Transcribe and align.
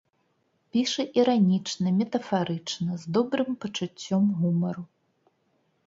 Піша 0.75 1.05
іранічна, 1.19 1.87
метафарычна, 1.99 2.91
з 3.05 3.17
добрым 3.19 3.51
пачуццём 3.63 4.23
гумару. 4.43 4.83